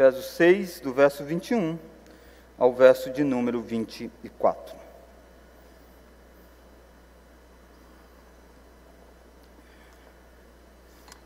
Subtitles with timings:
[0.00, 1.78] Efésios 6, do verso 21
[2.58, 4.74] ao verso de número 24.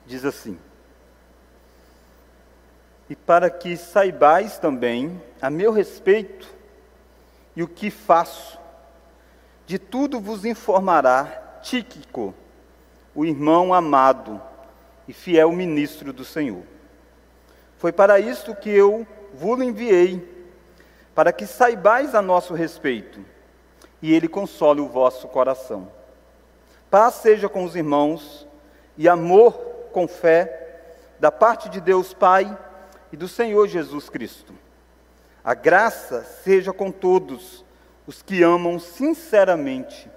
[0.05, 0.59] Diz assim:
[3.09, 6.53] E para que saibais também a meu respeito
[7.55, 8.59] e o que faço,
[9.69, 12.35] de tudo vos informará Tíquico,
[13.15, 14.43] o irmão amado
[15.07, 16.74] e fiel ministro do Senhor.
[17.85, 20.27] Foi para isto que eu vos enviei,
[21.15, 23.23] para que saibais a nosso respeito,
[24.01, 25.93] e ele console o vosso coração.
[26.91, 28.49] Paz seja com os irmãos
[28.97, 29.53] e amor
[29.93, 32.59] com fé, da parte de Deus Pai
[33.13, 34.55] e do Senhor Jesus Cristo.
[35.45, 37.67] A graça seja com todos
[38.07, 40.11] os que amam sinceramente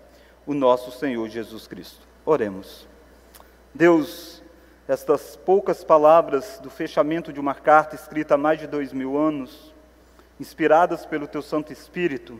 [0.46, 2.08] o nosso Senhor Jesus Cristo.
[2.26, 2.88] Oremos.
[3.76, 4.37] Deus,
[4.88, 9.74] estas poucas palavras do fechamento de uma carta escrita há mais de dois mil anos,
[10.40, 12.40] inspiradas pelo Teu Santo Espírito,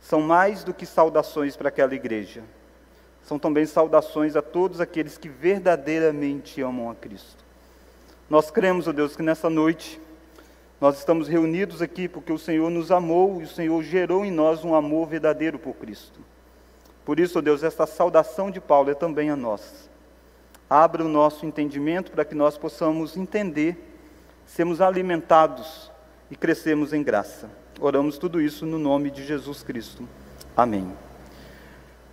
[0.00, 2.42] são mais do que saudações para aquela igreja
[3.22, 7.44] são também saudações a todos aqueles que verdadeiramente amam a Cristo.
[8.28, 10.00] Nós cremos, ó Deus, que nessa noite
[10.80, 14.64] nós estamos reunidos aqui porque o Senhor nos amou e o Senhor gerou em nós
[14.64, 16.20] um amor verdadeiro por Cristo.
[17.04, 19.89] Por isso, ó Deus, esta saudação de Paulo é também a nós.
[20.70, 23.76] Abra o nosso entendimento para que nós possamos entender,
[24.46, 25.90] sermos alimentados
[26.30, 27.50] e crescermos em graça.
[27.80, 30.08] Oramos tudo isso no nome de Jesus Cristo.
[30.56, 30.88] Amém.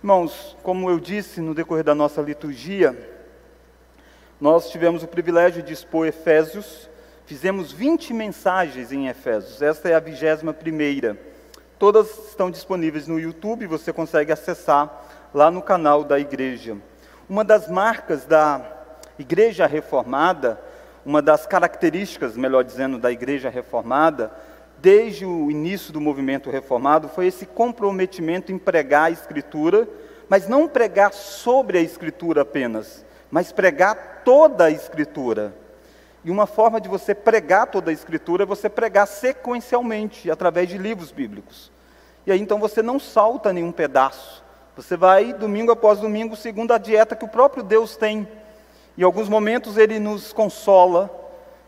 [0.02, 2.98] Irmãos, como eu disse no decorrer da nossa liturgia,
[4.40, 6.90] nós tivemos o privilégio de expor Efésios,
[7.26, 11.16] fizemos 20 mensagens em Efésios, esta é a vigésima primeira.
[11.78, 16.76] Todas estão disponíveis no YouTube, você consegue acessar lá no canal da igreja.
[17.28, 18.62] Uma das marcas da
[19.18, 20.58] igreja reformada,
[21.04, 24.32] uma das características, melhor dizendo, da igreja reformada,
[24.78, 29.86] desde o início do movimento reformado, foi esse comprometimento em pregar a Escritura,
[30.26, 35.54] mas não pregar sobre a Escritura apenas, mas pregar toda a Escritura.
[36.24, 40.78] E uma forma de você pregar toda a Escritura é você pregar sequencialmente, através de
[40.78, 41.70] livros bíblicos.
[42.26, 44.47] E aí então você não salta nenhum pedaço.
[44.78, 48.28] Você vai domingo após domingo, segundo a dieta que o próprio Deus tem.
[48.96, 51.10] Em alguns momentos ele nos consola,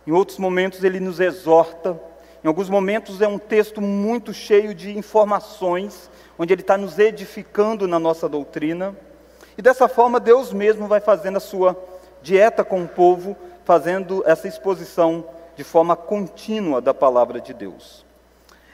[0.07, 2.01] em outros momentos ele nos exorta,
[2.45, 7.89] em alguns momentos é um texto muito cheio de informações, onde ele está nos edificando
[7.89, 8.95] na nossa doutrina.
[9.59, 11.77] E dessa forma, Deus mesmo vai fazendo a sua
[12.23, 15.25] dieta com o povo, fazendo essa exposição
[15.57, 18.07] de forma contínua da palavra de Deus.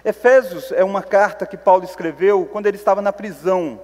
[0.04, 3.80] Efésios é uma carta que Paulo escreveu quando ele estava na prisão.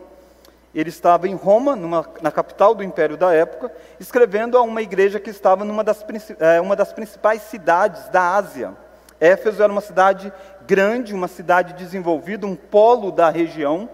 [0.75, 5.21] Ele estava em Roma, numa, na capital do império da época, escrevendo a uma igreja
[5.21, 6.05] que estava numa das,
[6.41, 8.75] é, uma das principais cidades da Ásia.
[9.21, 10.33] Éfeso era uma cidade
[10.67, 13.89] grande, uma cidade desenvolvida, um polo da região.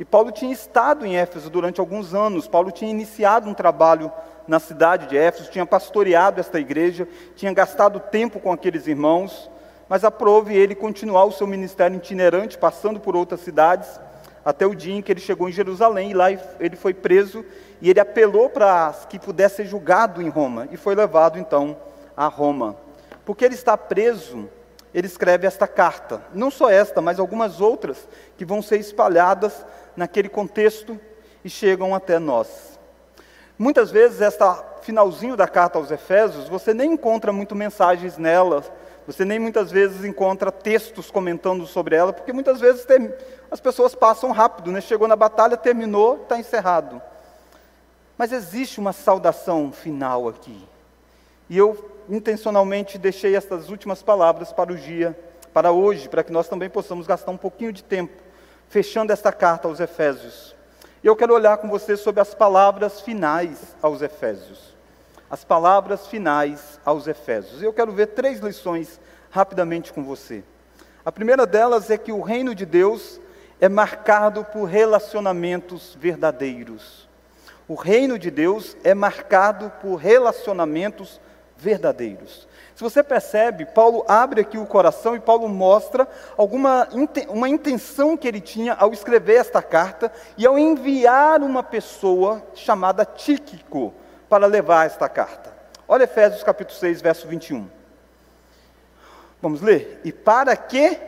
[0.00, 2.48] E Paulo tinha estado em Éfeso durante alguns anos.
[2.48, 4.10] Paulo tinha iniciado um trabalho
[4.48, 7.06] na cidade de Éfeso, tinha pastoreado esta igreja,
[7.36, 9.50] tinha gastado tempo com aqueles irmãos,
[9.88, 14.00] mas aprove ele continuar o seu ministério itinerante, passando por outras cidades,
[14.44, 17.44] até o dia em que ele chegou em Jerusalém, e lá ele foi preso,
[17.80, 21.76] e ele apelou para que pudesse ser julgado em Roma, e foi levado então
[22.16, 22.76] a Roma.
[23.24, 24.48] Porque ele está preso,
[24.92, 26.22] ele escreve esta carta.
[26.34, 28.06] Não só esta, mas algumas outras
[28.36, 29.64] que vão ser espalhadas
[29.96, 31.00] naquele contexto
[31.44, 32.78] e chegam até nós.
[33.58, 38.62] Muitas vezes, esta finalzinho da carta aos Efésios, você nem encontra muito mensagens nela,
[39.06, 42.86] você nem muitas vezes encontra textos comentando sobre ela, porque muitas vezes
[43.50, 44.80] as pessoas passam rápido, né?
[44.80, 47.00] chegou na batalha, terminou, está encerrado.
[48.16, 50.66] Mas existe uma saudação final aqui.
[51.50, 55.18] E eu intencionalmente deixei estas últimas palavras para o dia,
[55.52, 58.22] para hoje, para que nós também possamos gastar um pouquinho de tempo
[58.68, 60.54] fechando esta carta aos Efésios.
[61.02, 64.73] E eu quero olhar com você sobre as palavras finais aos Efésios.
[65.34, 67.60] As palavras finais aos Efésios.
[67.60, 69.00] Eu quero ver três lições
[69.32, 70.44] rapidamente com você.
[71.04, 73.20] A primeira delas é que o reino de Deus
[73.60, 77.08] é marcado por relacionamentos verdadeiros.
[77.66, 81.20] O reino de Deus é marcado por relacionamentos
[81.56, 82.46] verdadeiros.
[82.76, 86.86] Se você percebe, Paulo abre aqui o coração e Paulo mostra alguma
[87.28, 93.04] uma intenção que ele tinha ao escrever esta carta e ao enviar uma pessoa chamada
[93.04, 93.92] Tíquico
[94.34, 95.52] para levar esta carta.
[95.86, 97.70] Olha Efésios capítulo 6, verso 21.
[99.40, 100.00] Vamos ler?
[100.02, 100.98] E para que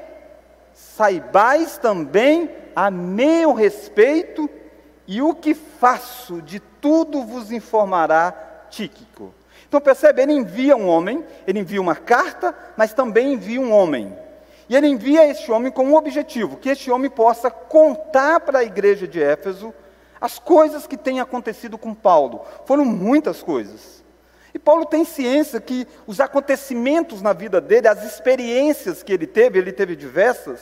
[0.72, 4.48] saibais também a meu respeito
[5.08, 8.32] e o que faço de tudo vos informará
[8.70, 9.34] Tíquico
[9.66, 14.16] Então percebe, ele envia um homem, ele envia uma carta, mas também envia um homem.
[14.68, 18.64] E ele envia este homem com um objetivo: que este homem possa contar para a
[18.64, 19.74] igreja de Éfeso
[20.20, 22.44] as coisas que têm acontecido com Paulo.
[22.64, 24.04] Foram muitas coisas.
[24.54, 29.58] E Paulo tem ciência que os acontecimentos na vida dele, as experiências que ele teve,
[29.58, 30.60] ele teve diversas,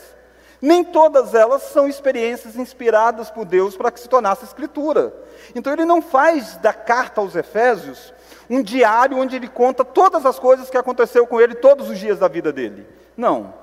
[0.60, 5.14] nem todas elas são experiências inspiradas por Deus para que se tornasse escritura.
[5.54, 8.12] Então ele não faz da carta aos Efésios
[8.48, 12.18] um diário onde ele conta todas as coisas que aconteceu com ele todos os dias
[12.18, 12.86] da vida dele.
[13.16, 13.54] Não.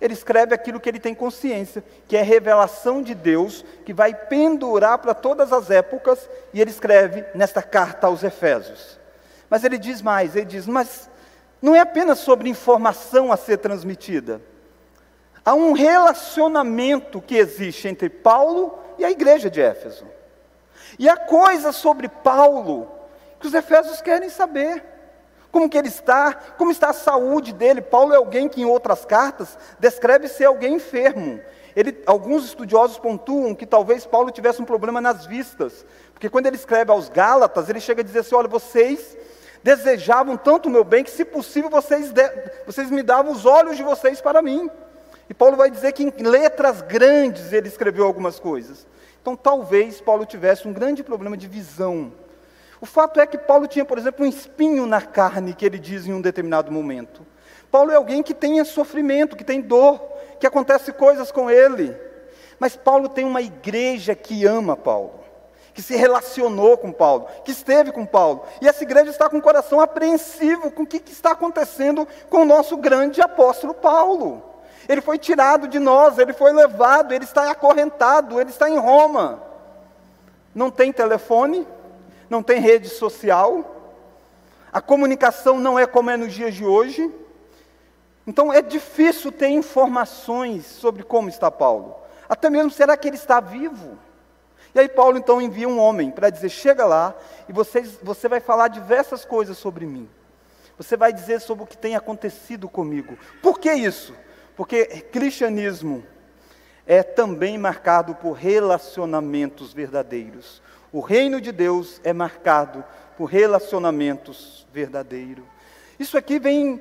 [0.00, 4.98] Ele escreve aquilo que ele tem consciência, que é revelação de Deus, que vai pendurar
[4.98, 8.98] para todas as épocas, e ele escreve nesta carta aos Efésios.
[9.50, 11.10] Mas ele diz mais, ele diz, mas
[11.60, 14.40] não é apenas sobre informação a ser transmitida.
[15.44, 20.06] Há um relacionamento que existe entre Paulo e a igreja de Éfeso.
[20.98, 22.90] E há coisas sobre Paulo
[23.38, 24.84] que os efésios querem saber.
[25.50, 27.80] Como que ele está, como está a saúde dele.
[27.80, 31.40] Paulo é alguém que em outras cartas descreve ser alguém enfermo.
[31.74, 36.56] Ele, alguns estudiosos pontuam que talvez Paulo tivesse um problema nas vistas, porque quando ele
[36.56, 39.16] escreve aos Gálatas, ele chega a dizer assim: olha, vocês
[39.62, 42.22] desejavam tanto o meu bem que, se possível, vocês, de,
[42.66, 44.70] vocês me davam os olhos de vocês para mim.
[45.28, 48.86] E Paulo vai dizer que em letras grandes ele escreveu algumas coisas.
[49.22, 52.12] Então, talvez Paulo tivesse um grande problema de visão.
[52.80, 56.06] O fato é que Paulo tinha, por exemplo, um espinho na carne, que ele diz
[56.06, 57.26] em um determinado momento.
[57.70, 60.00] Paulo é alguém que tem sofrimento, que tem dor,
[60.40, 61.94] que acontece coisas com ele.
[62.58, 65.20] Mas Paulo tem uma igreja que ama Paulo,
[65.74, 68.44] que se relacionou com Paulo, que esteve com Paulo.
[68.60, 72.44] E essa igreja está com o coração apreensivo com o que está acontecendo com o
[72.46, 74.42] nosso grande apóstolo Paulo.
[74.88, 79.42] Ele foi tirado de nós, ele foi levado, ele está acorrentado, ele está em Roma.
[80.54, 81.66] Não tem telefone,
[82.30, 83.76] não tem rede social,
[84.72, 87.12] a comunicação não é como é nos dias de hoje.
[88.26, 91.96] Então é difícil ter informações sobre como está Paulo.
[92.28, 93.98] Até mesmo será que ele está vivo?
[94.72, 97.14] E aí Paulo então envia um homem para dizer: chega lá
[97.48, 100.08] e vocês, você vai falar diversas coisas sobre mim.
[100.76, 103.18] Você vai dizer sobre o que tem acontecido comigo.
[103.42, 104.14] Por que isso?
[104.56, 106.04] Porque cristianismo
[106.86, 110.62] é também marcado por relacionamentos verdadeiros.
[110.92, 112.84] O reino de Deus é marcado
[113.16, 115.44] por relacionamentos verdadeiros.
[115.98, 116.80] Isso aqui vem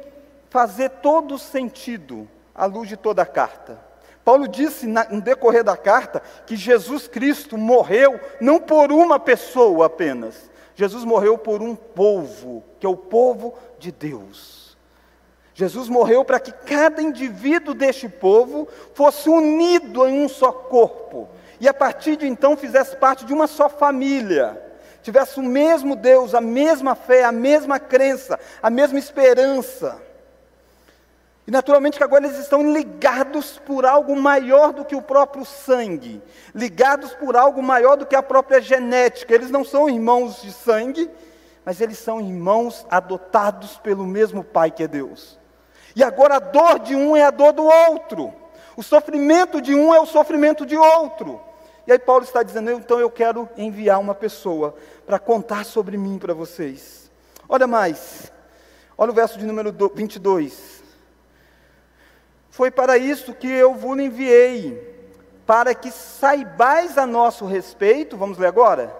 [0.50, 3.79] fazer todo sentido à luz de toda a carta.
[4.23, 10.50] Paulo disse no decorrer da carta que Jesus Cristo morreu não por uma pessoa apenas,
[10.75, 14.77] Jesus morreu por um povo, que é o povo de Deus.
[15.53, 21.27] Jesus morreu para que cada indivíduo deste povo fosse unido em um só corpo,
[21.59, 24.61] e a partir de então fizesse parte de uma só família,
[25.01, 30.01] tivesse o mesmo Deus, a mesma fé, a mesma crença, a mesma esperança.
[31.45, 36.21] E naturalmente que agora eles estão ligados por algo maior do que o próprio sangue,
[36.53, 39.33] ligados por algo maior do que a própria genética.
[39.33, 41.09] Eles não são irmãos de sangue,
[41.65, 45.39] mas eles são irmãos adotados pelo mesmo Pai que é Deus.
[45.95, 48.31] E agora a dor de um é a dor do outro,
[48.77, 51.49] o sofrimento de um é o sofrimento de outro.
[51.89, 54.75] E aí Paulo está dizendo, então eu quero enviar uma pessoa
[55.07, 57.09] para contar sobre mim para vocês.
[57.49, 58.31] Olha mais,
[58.95, 60.83] olha o verso de número 22.
[62.52, 65.09] Foi para isso que eu vos enviei,
[65.47, 68.95] para que saibais a nosso respeito, vamos ler agora?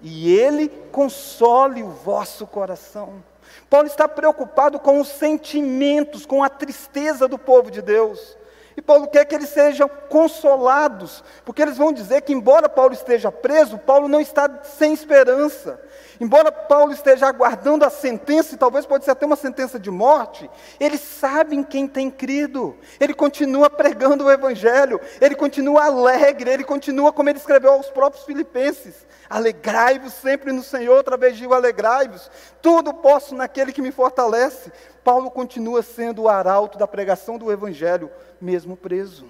[0.00, 3.20] E ele console o vosso coração.
[3.68, 8.38] Paulo está preocupado com os sentimentos, com a tristeza do povo de Deus.
[8.76, 13.32] E Paulo quer que eles sejam consolados, porque eles vão dizer que, embora Paulo esteja
[13.32, 15.80] preso, Paulo não está sem esperança.
[16.18, 20.50] Embora Paulo esteja aguardando a sentença, e talvez pode ser até uma sentença de morte,
[20.80, 26.64] ele sabe em quem tem crido, ele continua pregando o Evangelho, ele continua alegre, ele
[26.64, 32.30] continua como ele escreveu aos próprios filipenses: alegrai-vos sempre no Senhor, outra vez digo alegrai-vos,
[32.62, 34.72] tudo posso naquele que me fortalece.
[35.04, 39.26] Paulo continua sendo o arauto da pregação do Evangelho, mesmo preso.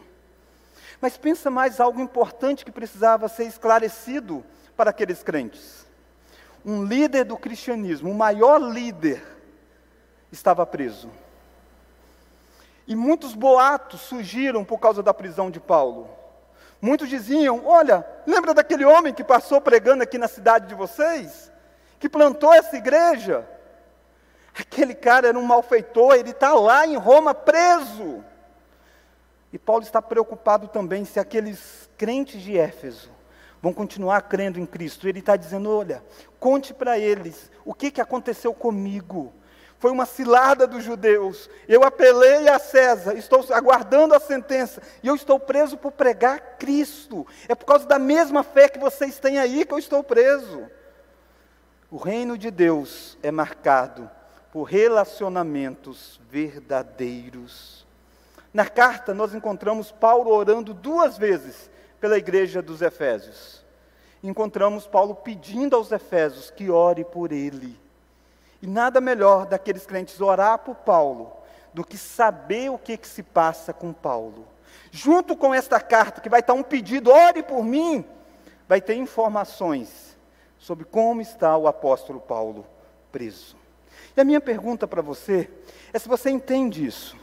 [1.01, 4.43] Mas pensa mais algo importante que precisava ser esclarecido
[4.75, 5.86] para aqueles crentes
[6.67, 9.23] um líder do cristianismo, o maior líder,
[10.33, 11.09] estava preso.
[12.89, 16.11] E muitos boatos surgiram por causa da prisão de Paulo.
[16.83, 21.53] Muitos diziam: Olha, lembra daquele homem que passou pregando aqui na cidade de vocês?
[22.01, 23.49] Que plantou essa igreja?
[24.59, 28.25] Aquele cara era um malfeitor, ele está lá em Roma preso.
[29.53, 33.16] E Paulo está preocupado também se aqueles crentes de Éfeso
[33.67, 35.09] vão continuar crendo em Cristo.
[35.09, 36.01] Ele está dizendo: olha,
[36.39, 39.33] conte para eles o que, que aconteceu comigo.
[39.81, 41.51] Foi uma cilada dos judeus.
[41.67, 47.27] Eu apelei a César, estou aguardando a sentença, e eu estou preso por pregar Cristo.
[47.49, 50.71] É por causa da mesma fé que vocês têm aí que eu estou preso.
[51.91, 54.09] O reino de Deus é marcado
[54.53, 57.85] por relacionamentos verdadeiros.
[58.55, 61.69] Na carta, nós encontramos Paulo orando duas vezes
[62.01, 63.65] pela igreja dos Efésios.
[64.23, 67.79] Encontramos Paulo pedindo aos Efésios que ore por ele.
[68.61, 71.33] E nada melhor daqueles crentes orar por Paulo
[71.73, 74.47] do que saber o que, que se passa com Paulo.
[74.91, 78.05] Junto com esta carta, que vai estar um pedido, ore por mim,
[78.67, 80.17] vai ter informações
[80.59, 82.67] sobre como está o apóstolo Paulo
[83.13, 83.57] preso.
[84.17, 85.51] E a minha pergunta para você
[85.93, 87.17] é se você entende isso,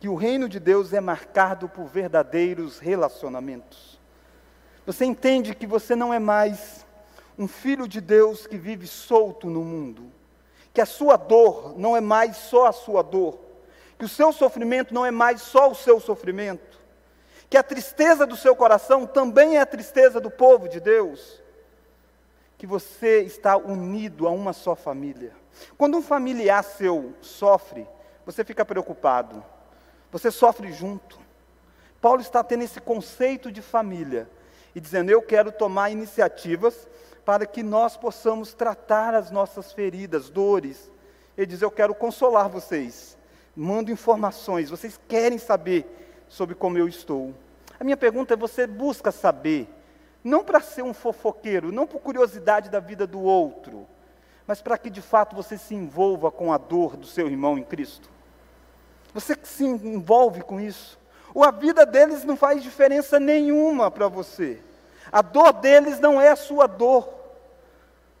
[0.00, 3.91] que o reino de Deus é marcado por verdadeiros relacionamentos.
[4.84, 6.84] Você entende que você não é mais
[7.38, 10.10] um filho de Deus que vive solto no mundo?
[10.74, 13.38] Que a sua dor não é mais só a sua dor,
[13.96, 16.80] que o seu sofrimento não é mais só o seu sofrimento,
[17.48, 21.40] que a tristeza do seu coração também é a tristeza do povo de Deus,
[22.58, 25.32] que você está unido a uma só família.
[25.78, 27.86] Quando um familiar seu sofre,
[28.26, 29.44] você fica preocupado,
[30.10, 31.20] você sofre junto.
[32.00, 34.28] Paulo está tendo esse conceito de família
[34.74, 36.88] e dizendo: Eu quero tomar iniciativas
[37.24, 40.90] para que nós possamos tratar as nossas feridas, dores.
[41.36, 43.16] Ele diz: Eu quero consolar vocês,
[43.56, 47.34] mando informações, vocês querem saber sobre como eu estou.
[47.78, 49.68] A minha pergunta é: você busca saber,
[50.22, 53.86] não para ser um fofoqueiro, não por curiosidade da vida do outro,
[54.46, 57.62] mas para que de fato você se envolva com a dor do seu irmão em
[57.64, 58.10] Cristo?
[59.14, 60.98] Você se envolve com isso?
[61.34, 64.60] Ou a vida deles não faz diferença nenhuma para você?
[65.10, 67.12] A dor deles não é a sua dor.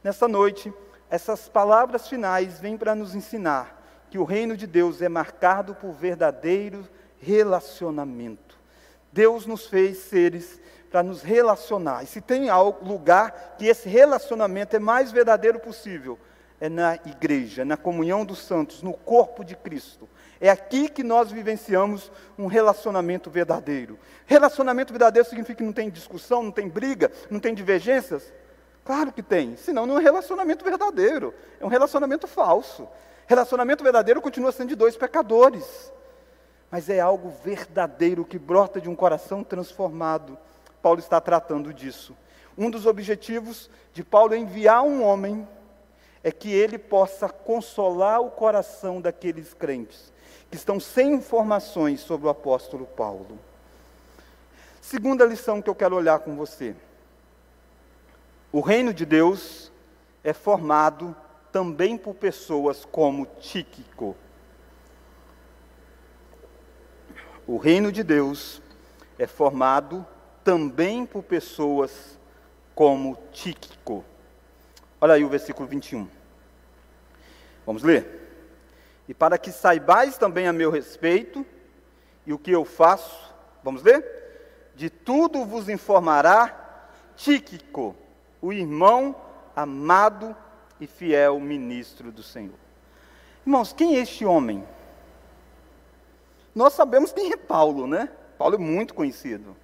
[0.02, 0.72] Nessa noite,
[1.10, 5.92] essas palavras finais vêm para nos ensinar que o reino de Deus é marcado por
[5.92, 6.88] verdadeiro
[7.18, 8.58] relacionamento.
[9.12, 12.02] Deus nos fez seres para nos relacionar.
[12.02, 12.48] E se tem
[12.82, 16.18] lugar que esse relacionamento é mais verdadeiro possível,
[16.60, 20.08] é na igreja, na comunhão dos santos, no corpo de Cristo.
[20.42, 23.96] É aqui que nós vivenciamos um relacionamento verdadeiro.
[24.26, 28.32] Relacionamento verdadeiro significa que não tem discussão, não tem briga, não tem divergências?
[28.84, 32.88] Claro que tem, senão não é um relacionamento verdadeiro, é um relacionamento falso.
[33.28, 35.92] Relacionamento verdadeiro continua sendo de dois pecadores,
[36.68, 40.36] mas é algo verdadeiro que brota de um coração transformado.
[40.82, 42.16] Paulo está tratando disso.
[42.58, 45.46] Um dos objetivos de Paulo é enviar um homem
[46.24, 50.12] é que ele possa consolar o coração daqueles crentes
[50.52, 53.38] que estão sem informações sobre o apóstolo Paulo.
[54.82, 56.76] Segunda lição que eu quero olhar com você.
[58.52, 59.72] O reino de Deus
[60.22, 61.16] é formado
[61.50, 64.14] também por pessoas como Tíquico.
[67.46, 68.60] O reino de Deus
[69.18, 70.06] é formado
[70.44, 72.18] também por pessoas
[72.74, 74.04] como Tíquico.
[75.00, 76.06] Olha aí o versículo 21.
[77.64, 78.31] Vamos ler?
[79.12, 81.44] E para que saibais também a meu respeito
[82.24, 83.30] e o que eu faço,
[83.62, 84.02] vamos ler?
[84.74, 87.94] De tudo vos informará Tíquico,
[88.40, 89.14] o irmão
[89.54, 90.34] amado
[90.80, 92.54] e fiel ministro do Senhor.
[93.46, 94.66] Irmãos, quem é este homem?
[96.54, 98.08] Nós sabemos quem é Paulo, né?
[98.38, 99.54] Paulo é muito conhecido.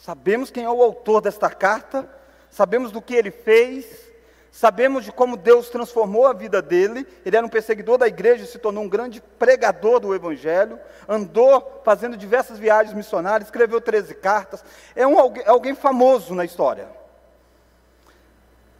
[0.00, 2.08] Sabemos quem é o autor desta carta,
[2.48, 4.09] sabemos do que ele fez,
[4.52, 7.06] Sabemos de como Deus transformou a vida dele.
[7.24, 10.78] Ele era um perseguidor da igreja, se tornou um grande pregador do evangelho.
[11.08, 14.64] Andou fazendo diversas viagens missionárias, escreveu 13 cartas.
[14.96, 16.88] É, um, é alguém famoso na história.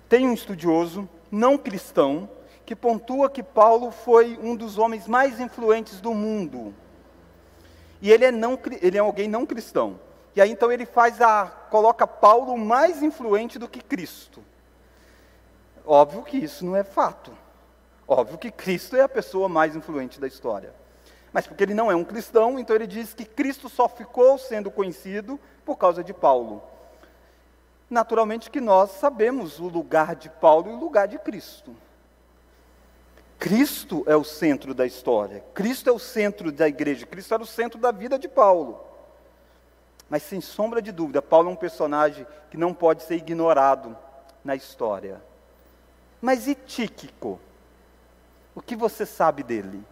[0.09, 2.29] Tem um estudioso não cristão
[2.67, 6.75] que pontua que Paulo foi um dos homens mais influentes do mundo.
[8.03, 10.01] E ele é, não, ele é alguém não cristão.
[10.35, 14.43] E aí então ele faz a coloca Paulo mais influente do que Cristo.
[15.87, 17.33] Óbvio que isso não é fato.
[18.07, 20.75] Óbvio que Cristo é a pessoa mais influente da história.
[21.33, 24.71] Mas porque ele não é um cristão, então ele diz que Cristo só ficou sendo
[24.71, 26.63] conhecido por causa de Paulo.
[27.89, 31.75] Naturalmente que nós sabemos o lugar de Paulo e o lugar de Cristo.
[33.39, 37.47] Cristo é o centro da história, Cristo é o centro da igreja, Cristo era o
[37.47, 38.85] centro da vida de Paulo.
[40.11, 43.97] Mas sem sombra de dúvida, Paulo é um personagem que não pode ser ignorado
[44.45, 45.23] na história.
[46.21, 47.41] Mas e Tíquico?
[48.55, 49.83] O que você sabe dele?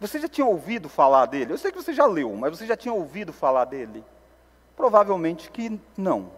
[0.00, 1.52] Você já tinha ouvido falar dele?
[1.52, 4.04] Eu sei que você já leu, mas você já tinha ouvido falar dele?
[4.76, 6.30] Provavelmente que não.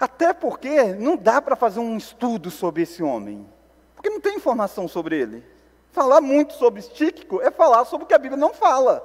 [0.00, 3.46] Até porque não dá para fazer um estudo sobre esse homem,
[3.94, 5.44] porque não tem informação sobre ele.
[5.92, 9.02] Falar muito sobre Tíquico é falar sobre o que a Bíblia não fala.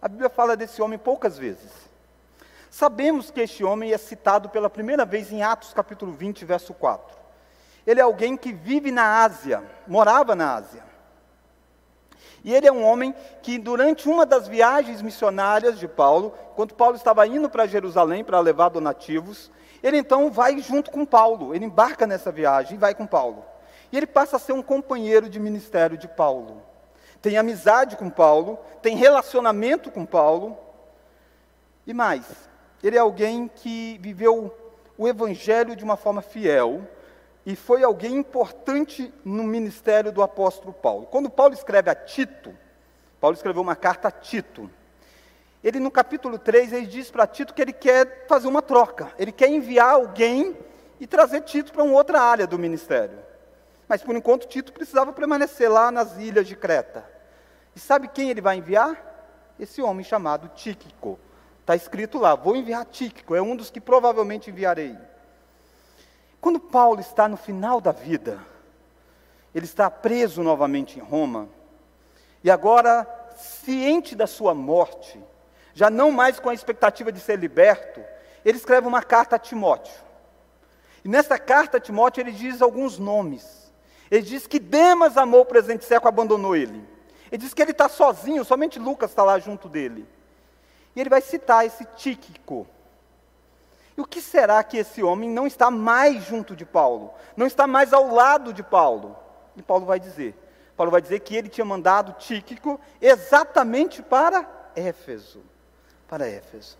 [0.00, 1.87] A Bíblia fala desse homem poucas vezes.
[2.78, 7.18] Sabemos que este homem é citado pela primeira vez em Atos capítulo 20, verso 4.
[7.84, 10.84] Ele é alguém que vive na Ásia, morava na Ásia.
[12.44, 16.94] E ele é um homem que, durante uma das viagens missionárias de Paulo, quando Paulo
[16.94, 19.50] estava indo para Jerusalém para levar donativos,
[19.82, 23.44] ele então vai junto com Paulo, ele embarca nessa viagem e vai com Paulo.
[23.90, 26.62] E ele passa a ser um companheiro de ministério de Paulo.
[27.20, 30.56] Tem amizade com Paulo, tem relacionamento com Paulo.
[31.84, 32.47] E mais,
[32.82, 34.54] ele é alguém que viveu
[34.96, 36.82] o evangelho de uma forma fiel
[37.46, 41.06] e foi alguém importante no ministério do apóstolo Paulo.
[41.06, 42.54] Quando Paulo escreve a Tito,
[43.20, 44.70] Paulo escreveu uma carta a Tito.
[45.62, 49.12] Ele no capítulo 3, ele diz para Tito que ele quer fazer uma troca.
[49.18, 50.56] Ele quer enviar alguém
[51.00, 53.18] e trazer Tito para uma outra área do ministério.
[53.88, 57.04] Mas por enquanto Tito precisava permanecer lá nas ilhas de Creta.
[57.74, 59.54] E sabe quem ele vai enviar?
[59.58, 61.18] Esse homem chamado Tíquico.
[61.68, 64.96] Está escrito lá: vou enviar Tíquico, é um dos que provavelmente enviarei.
[66.40, 68.38] Quando Paulo está no final da vida,
[69.54, 71.46] ele está preso novamente em Roma,
[72.42, 73.06] e agora,
[73.36, 75.22] ciente da sua morte,
[75.74, 78.02] já não mais com a expectativa de ser liberto,
[78.46, 79.92] ele escreve uma carta a Timóteo.
[81.04, 83.70] E nessa carta a Timóteo ele diz alguns nomes.
[84.10, 86.82] Ele diz que Demas amou o presente século, abandonou ele.
[87.30, 90.08] Ele diz que ele está sozinho, somente Lucas está lá junto dele.
[90.98, 92.66] E ele vai citar esse Tíquico.
[93.96, 97.14] E o que será que esse homem não está mais junto de Paulo?
[97.36, 99.16] Não está mais ao lado de Paulo?
[99.54, 100.34] E Paulo vai dizer:
[100.76, 105.40] Paulo vai dizer que ele tinha mandado Tíquico exatamente para Éfeso.
[106.08, 106.76] Para Éfeso.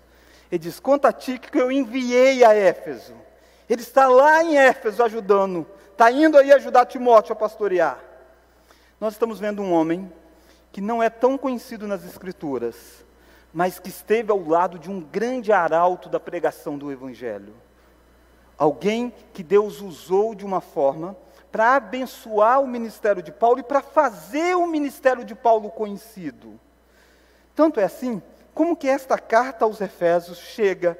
[0.50, 3.14] Ele diz: quanto a Tíquico, eu enviei a Éfeso.
[3.70, 7.98] Ele está lá em Éfeso ajudando está indo aí ajudar Timóteo a pastorear.
[9.00, 10.12] Nós estamos vendo um homem
[10.72, 13.04] que não é tão conhecido nas Escrituras,
[13.52, 17.54] mas que esteve ao lado de um grande arauto da pregação do Evangelho.
[18.56, 21.16] Alguém que Deus usou de uma forma
[21.50, 26.58] para abençoar o ministério de Paulo e para fazer o ministério de Paulo conhecido.
[27.54, 28.22] Tanto é assim,
[28.54, 30.98] como que esta carta aos Efésios chega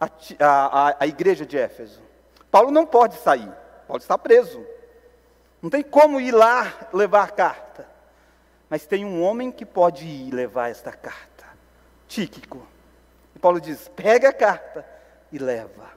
[0.00, 2.02] à, igreja de Éfeso?
[2.50, 3.50] Paulo não pode sair.
[3.86, 4.64] Paulo está preso.
[5.60, 7.88] Não tem como ir lá levar a carta.
[8.68, 11.33] Mas tem um homem que pode ir levar esta carta.
[12.08, 12.66] Tíquico.
[13.34, 14.86] E Paulo diz: pega a carta
[15.32, 15.94] e leva.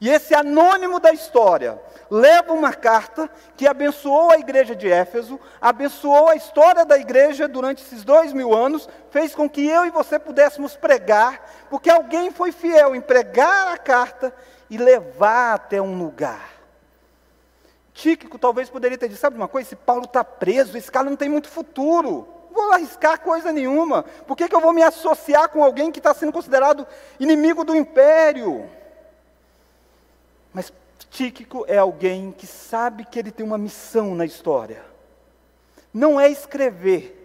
[0.00, 6.28] E esse anônimo da história leva uma carta que abençoou a igreja de Éfeso, abençoou
[6.28, 10.18] a história da igreja durante esses dois mil anos, fez com que eu e você
[10.18, 14.34] pudéssemos pregar, porque alguém foi fiel em pregar a carta
[14.68, 16.50] e levar até um lugar.
[17.92, 19.68] Tíquico talvez poderia ter dito: sabe uma coisa?
[19.68, 22.33] Esse Paulo está preso, esse cara não tem muito futuro.
[22.54, 24.04] Vou arriscar coisa nenhuma.
[24.04, 26.86] Por que, que eu vou me associar com alguém que está sendo considerado
[27.18, 28.70] inimigo do império?
[30.52, 30.72] Mas
[31.10, 34.84] Tíquico é alguém que sabe que ele tem uma missão na história.
[35.92, 37.20] Não é escrever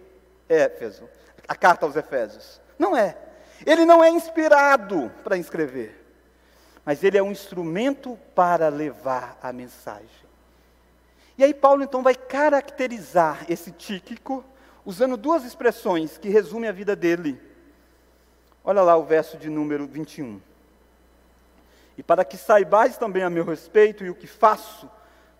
[0.48, 1.08] Éfeso,
[1.46, 2.60] a carta aos Efésios.
[2.76, 3.16] Não é.
[3.64, 5.96] Ele não é inspirado para escrever.
[6.84, 10.08] Mas ele é um instrumento para levar a mensagem.
[11.38, 14.44] E aí Paulo então vai caracterizar esse Tíquico
[14.84, 17.40] usando duas expressões que resumem a vida dele.
[18.64, 20.40] Olha lá o verso de número 21.
[21.96, 24.90] E para que saibais também a meu respeito e o que faço,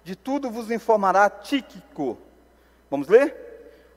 [0.05, 2.19] de tudo vos informará Tíquico.
[2.91, 3.35] Vamos ler?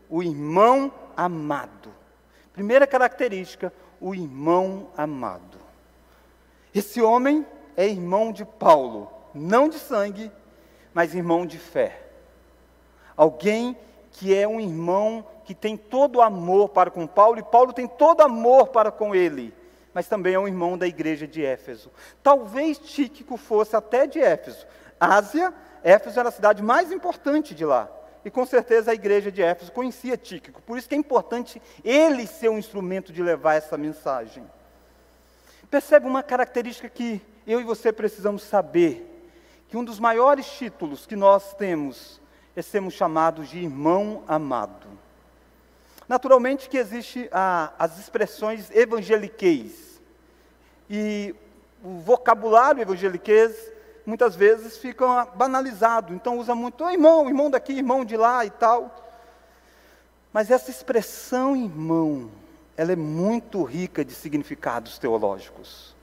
[0.10, 1.92] O irmão amado.
[2.54, 5.58] Primeira característica, o irmão amado.
[6.74, 10.32] Esse homem é irmão de Paulo, não de sangue,
[10.94, 12.02] mas irmão de fé.
[13.16, 13.78] Alguém
[14.12, 18.22] que é um irmão que tem todo amor para com Paulo, e Paulo tem todo
[18.22, 19.54] amor para com ele,
[19.94, 21.92] mas também é um irmão da igreja de Éfeso.
[22.22, 24.66] Talvez Tíquico fosse até de Éfeso.
[25.00, 25.54] Ásia,
[25.84, 27.90] Éfeso era a cidade mais importante de lá.
[28.26, 30.62] E com certeza a igreja de Éfeso conhecia Tíquico.
[30.62, 34.50] Por isso que é importante ele ser um instrumento de levar essa mensagem.
[35.70, 39.10] Percebe uma característica que eu e você precisamos saber
[39.68, 42.22] que um dos maiores títulos que nós temos
[42.56, 44.88] é sermos chamados de irmão amado.
[46.14, 50.00] Naturalmente que existe as expressões evangeliqueis.
[50.88, 51.34] E
[51.84, 53.72] o vocabulário evangeliquez
[54.06, 56.14] muitas vezes fica banalizado.
[56.14, 58.96] Então usa muito, oh, irmão, irmão daqui, irmão de lá e tal.
[60.32, 62.30] Mas essa expressão irmão
[62.78, 65.96] ela é muito rica de significados teológicos.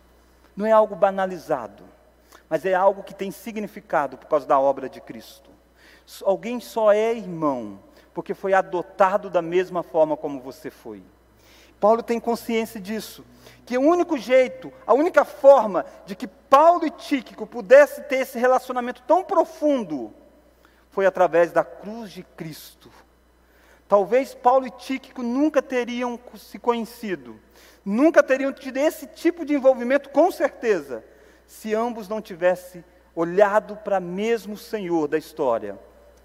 [0.56, 1.84] Não é algo banalizado,
[2.48, 5.50] mas é algo que tem significado por causa da obra de Cristo.
[6.24, 7.78] Alguém só é irmão
[8.12, 11.02] porque foi adotado da mesma forma como você foi.
[11.80, 13.24] Paulo tem consciência disso,
[13.64, 18.38] que o único jeito, a única forma de que Paulo e Tíquico pudessem ter esse
[18.38, 20.12] relacionamento tão profundo
[20.90, 22.90] foi através da cruz de Cristo.
[23.88, 27.40] Talvez Paulo e Tíquico nunca teriam se conhecido,
[27.84, 31.02] nunca teriam tido esse tipo de envolvimento, com certeza,
[31.46, 35.78] se ambos não tivessem olhado para o mesmo Senhor da história,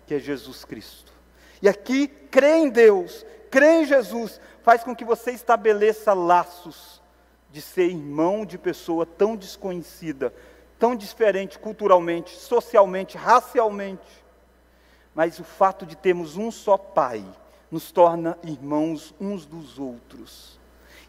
[0.06, 1.15] que é Jesus Cristo.
[1.62, 7.02] E aqui, crer em Deus, crer em Jesus, faz com que você estabeleça laços
[7.52, 10.34] de ser irmão de pessoa tão desconhecida,
[10.78, 14.26] tão diferente culturalmente, socialmente, racialmente.
[15.14, 17.24] Mas o fato de termos um só Pai
[17.72, 20.60] nos torna irmãos uns dos outros.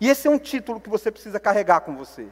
[0.00, 2.28] E esse é um título que você precisa carregar com você.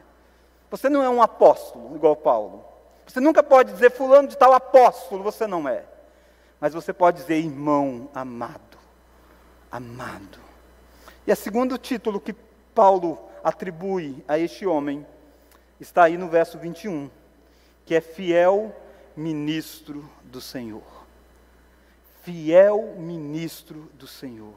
[0.69, 2.63] Você não é um apóstolo igual Paulo.
[3.05, 5.83] Você nunca pode dizer fulano de tal apóstolo, você não é.
[6.65, 8.79] Mas você pode dizer irmão amado.
[9.71, 10.39] Amado.
[11.27, 12.33] E o segundo título que
[12.73, 15.05] Paulo atribui a este homem
[15.79, 17.11] está aí no verso 21,
[17.85, 18.75] que é fiel
[19.15, 20.81] ministro do Senhor.
[22.23, 24.55] Fiel ministro do Senhor.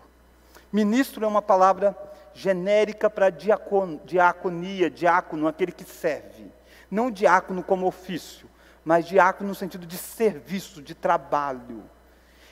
[0.72, 1.94] Ministro é uma palavra
[2.32, 6.50] genérica para diacon, diaconia, diácono, aquele que serve.
[6.90, 8.48] Não diácono como ofício,
[8.82, 11.84] mas diácono no sentido de serviço, de trabalho.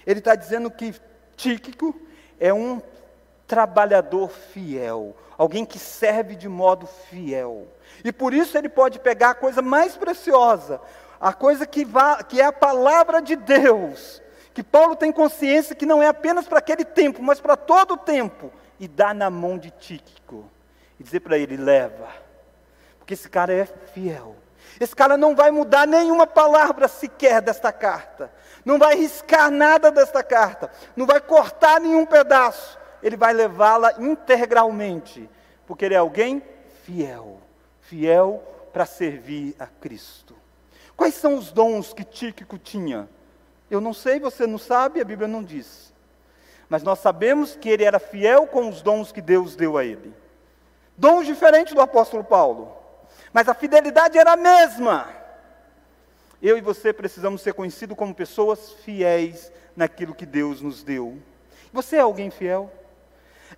[0.07, 0.95] Ele está dizendo que
[1.37, 1.95] Tíquico
[2.38, 2.81] é um
[3.47, 7.66] trabalhador fiel, alguém que serve de modo fiel.
[8.05, 10.81] E por isso ele pode pegar a coisa mais preciosa,
[11.21, 11.87] a coisa que,
[12.29, 16.59] que é a palavra de Deus, que Paulo tem consciência que não é apenas para
[16.59, 20.45] aquele tempo, mas para todo o tempo e dar na mão de Tíquico
[20.99, 22.09] e dizer para ele: leva,
[22.99, 24.37] porque esse cara é fiel.
[24.79, 28.31] Esse cara não vai mudar nenhuma palavra sequer desta carta,
[28.66, 35.31] não vai riscar nada desta carta, não vai cortar nenhum pedaço, ele vai levá-la integralmente,
[35.68, 36.42] porque ele é alguém
[36.83, 37.38] fiel,
[37.83, 40.35] fiel para servir a Cristo.
[40.96, 43.09] Quais são os dons que Tíquico tinha?
[43.70, 45.94] Eu não sei, você não sabe, a Bíblia não diz.
[46.68, 50.12] Mas nós sabemos que ele era fiel com os dons que Deus deu a ele.
[50.96, 52.76] Dons diferentes do apóstolo Paulo.
[53.33, 55.09] Mas a fidelidade era a mesma.
[56.42, 61.18] Eu e você precisamos ser conhecidos como pessoas fiéis naquilo que Deus nos deu.
[61.72, 62.70] Você é alguém fiel?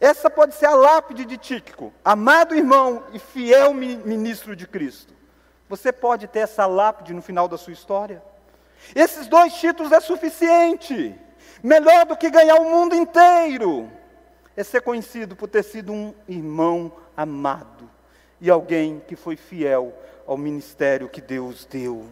[0.00, 5.12] Essa pode ser a lápide de Tíquico, amado irmão e fiel ministro de Cristo.
[5.68, 8.22] Você pode ter essa lápide no final da sua história.
[8.94, 11.14] Esses dois títulos é suficiente.
[11.62, 13.90] Melhor do que ganhar o mundo inteiro
[14.56, 17.88] é ser conhecido por ter sido um irmão amado
[18.40, 19.92] e alguém que foi fiel
[20.26, 22.06] ao ministério que Deus deu.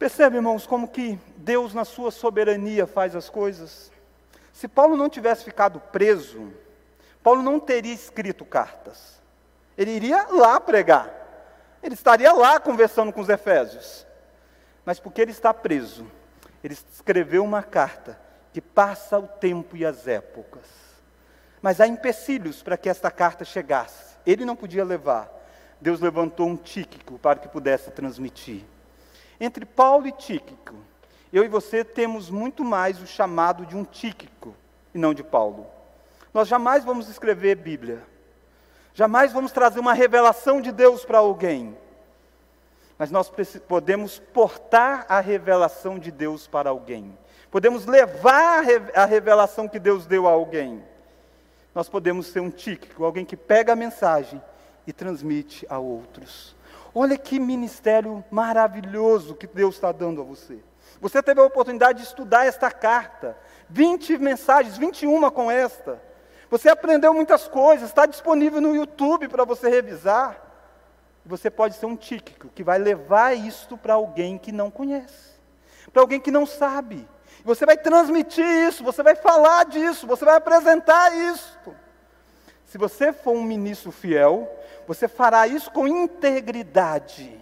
[0.00, 3.92] Percebe, irmãos, como que Deus, na sua soberania, faz as coisas?
[4.50, 6.54] Se Paulo não tivesse ficado preso,
[7.22, 9.20] Paulo não teria escrito cartas.
[9.76, 11.10] Ele iria lá pregar.
[11.82, 14.06] Ele estaria lá conversando com os efésios.
[14.86, 16.06] Mas porque ele está preso,
[16.64, 18.18] ele escreveu uma carta
[18.54, 20.64] que passa o tempo e as épocas.
[21.60, 24.16] Mas há empecilhos para que esta carta chegasse.
[24.24, 25.30] Ele não podia levar.
[25.78, 28.64] Deus levantou um Tíquico para que pudesse transmitir.
[29.40, 30.74] Entre Paulo e Tíquico,
[31.32, 34.54] eu e você temos muito mais o chamado de um Tíquico
[34.94, 35.66] e não de Paulo.
[36.34, 38.02] Nós jamais vamos escrever Bíblia.
[38.92, 41.76] Jamais vamos trazer uma revelação de Deus para alguém
[43.00, 43.32] mas nós
[43.66, 47.16] podemos portar a revelação de Deus para alguém.
[47.50, 48.62] Podemos levar
[48.94, 50.84] a revelação que Deus deu a alguém.
[51.74, 54.38] Nós podemos ser um tíquico, alguém que pega a mensagem
[54.86, 56.54] e transmite a outros.
[56.94, 60.58] Olha que ministério maravilhoso que Deus está dando a você.
[61.00, 63.36] Você teve a oportunidade de estudar esta carta,
[63.68, 66.02] 20 mensagens, 21 com esta.
[66.50, 70.48] Você aprendeu muitas coisas, está disponível no YouTube para você revisar.
[71.24, 75.38] Você pode ser um tíquico que vai levar isto para alguém que não conhece,
[75.92, 77.08] para alguém que não sabe.
[77.44, 81.58] Você vai transmitir isso, você vai falar disso, você vai apresentar isso.
[82.70, 84.48] Se você for um ministro fiel,
[84.86, 87.36] você fará isso com integridade.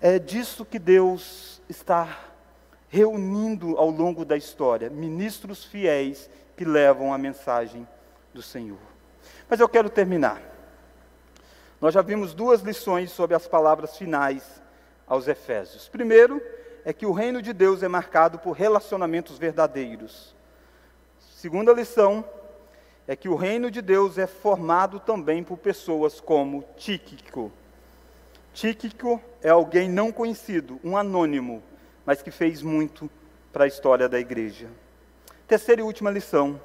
[0.00, 2.20] É disso que Deus está
[2.88, 7.88] reunindo ao longo da história, ministros fiéis que levam a mensagem
[8.32, 8.78] do Senhor.
[9.50, 10.40] Mas eu quero terminar.
[11.80, 14.62] Nós já vimos duas lições sobre as palavras finais
[15.08, 15.88] aos Efésios.
[15.88, 16.40] Primeiro,
[16.84, 20.40] é que o reino de Deus é marcado por relacionamentos verdadeiros.
[21.42, 22.24] Segunda lição
[23.04, 27.50] é que o reino de Deus é formado também por pessoas como Tíquico.
[28.54, 31.60] Tíquico é alguém não conhecido, um anônimo,
[32.06, 33.10] mas que fez muito
[33.52, 34.68] para a história da igreja.
[35.48, 36.60] Terceira e última lição: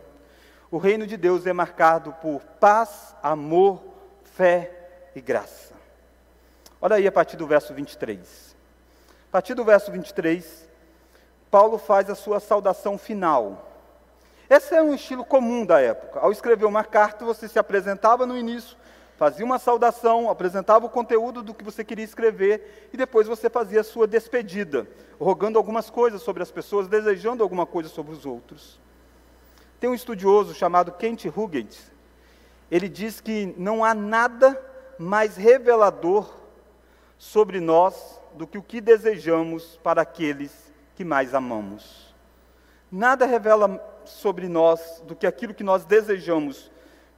[0.69, 3.83] o reino de Deus é marcado por paz, amor,
[4.25, 5.73] fé e graça.
[6.79, 8.55] Olha aí a partir do verso 23.
[9.27, 10.69] A partir do verso 23,
[11.49, 13.66] Paulo faz a sua saudação final.
[14.49, 16.19] Esse é um estilo comum da época.
[16.19, 18.77] Ao escrever uma carta, você se apresentava no início,
[19.17, 23.81] fazia uma saudação, apresentava o conteúdo do que você queria escrever e depois você fazia
[23.81, 24.87] a sua despedida,
[25.19, 28.79] rogando algumas coisas sobre as pessoas, desejando alguma coisa sobre os outros.
[29.81, 31.91] Tem um estudioso chamado Kent Huggins.
[32.71, 34.59] Ele diz que não há nada
[34.97, 36.33] mais revelador
[37.17, 42.15] sobre nós do que o que desejamos para aqueles que mais amamos.
[42.91, 46.71] Nada revela sobre nós do que aquilo que nós desejamos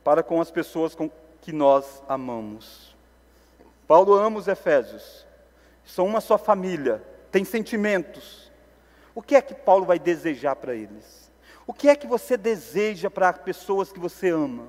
[0.03, 1.09] para com as pessoas com
[1.41, 2.95] que nós amamos.
[3.87, 5.25] Paulo ama os Efésios,
[5.85, 8.51] são uma só família, tem sentimentos.
[9.15, 11.31] O que é que Paulo vai desejar para eles?
[11.65, 14.63] O que é que você deseja para as pessoas que você ama?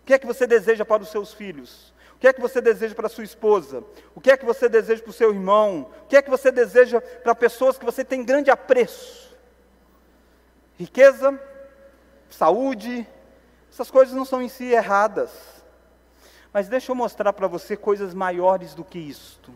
[0.00, 1.92] O que é que você deseja para os seus filhos?
[2.16, 3.84] O que é que você deseja para sua esposa?
[4.14, 5.88] O que é que você deseja para o seu irmão?
[6.02, 9.27] O que é que você deseja para pessoas que você tem grande apreço?
[10.78, 11.38] Riqueza,
[12.30, 13.04] saúde,
[13.72, 15.30] essas coisas não são em si erradas.
[16.52, 19.52] Mas deixa eu mostrar para você coisas maiores do que isto.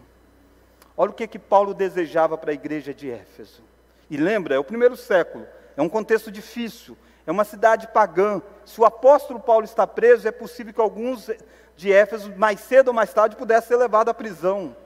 [0.96, 3.62] Olha o que, que Paulo desejava para a igreja de Éfeso.
[4.10, 8.42] E lembra, é o primeiro século, é um contexto difícil, é uma cidade pagã.
[8.64, 11.30] Se o apóstolo Paulo está preso, é possível que alguns
[11.76, 14.76] de Éfeso, mais cedo ou mais tarde, pudesse ser levado à prisão.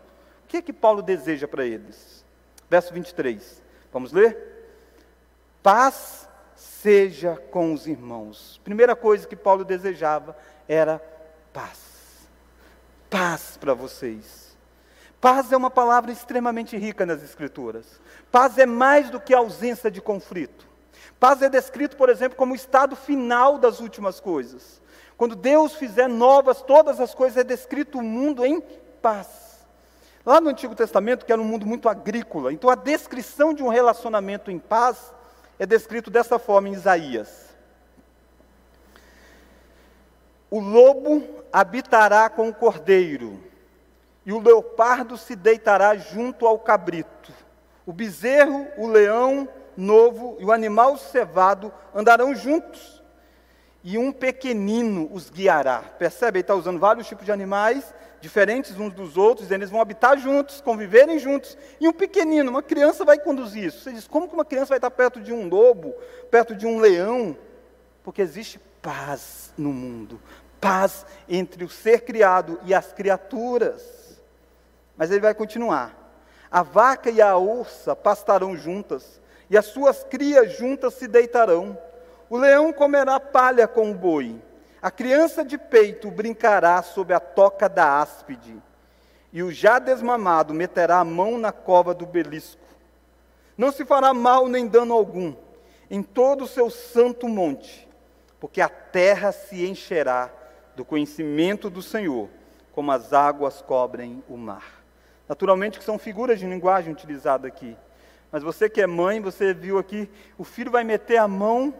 [0.45, 2.25] O que é que Paulo deseja para eles?
[2.69, 3.63] Verso 23.
[3.91, 4.56] Vamos ler?
[5.67, 8.61] Paz seja com os irmãos.
[8.63, 10.37] Primeira coisa que Paulo desejava
[10.69, 11.03] era
[11.53, 11.81] paz.
[13.11, 14.57] Paz para vocês.
[15.21, 18.01] Paz é uma palavra extremamente rica nas Escrituras.
[18.31, 20.69] Paz é mais do que ausência de conflito.
[21.19, 24.81] Paz é descrito, por exemplo, como o estado final das últimas coisas.
[25.17, 28.61] Quando Deus fizer novas todas as coisas, é descrito o mundo em
[29.03, 29.67] paz.
[30.25, 33.69] Lá no Antigo Testamento, que era um mundo muito agrícola, então a descrição de um
[33.69, 35.16] relacionamento em paz
[35.59, 37.55] é descrito dessa forma em Isaías:
[40.51, 43.43] O lobo habitará com o cordeiro,
[44.25, 47.33] e o leopardo se deitará junto ao cabrito.
[47.85, 52.97] O bezerro, o leão novo e o animal cevado andarão juntos
[53.85, 55.79] e um pequenino os guiará.
[55.79, 56.39] Percebe?
[56.39, 57.95] Ele está usando vários tipos de animais,
[58.27, 63.05] diferentes uns dos outros, eles vão habitar juntos, conviverem juntos, e um pequenino, uma criança
[63.05, 63.85] vai conduzir isso.
[63.85, 65.95] Você diz, como que uma criança vai estar perto de um lobo,
[66.29, 67.39] perto de um leão?
[68.03, 70.21] Porque existe paz no mundo,
[70.61, 74.21] paz entre o ser criado e as criaturas.
[74.97, 75.95] Mas ele vai continuar.
[76.51, 81.79] A vaca e a ursa pastarão juntas, e as suas crias juntas se deitarão.
[82.29, 84.43] O leão comerá palha com o boi.
[84.87, 88.55] A criança de peito brincará sob a toca da áspide.
[89.33, 92.63] E o já desmamado meterá a mão na cova do belisco.
[93.59, 95.35] Não se fará mal nem dano algum
[95.91, 97.89] em todo o seu santo monte,
[98.39, 100.31] porque a terra se encherá
[100.77, 102.29] do conhecimento do Senhor,
[102.73, 104.85] como as águas cobrem o mar.
[105.29, 107.77] Naturalmente que são figuras de linguagem utilizadas aqui.
[108.31, 111.75] Mas você que é mãe, você viu aqui, o filho vai meter a mão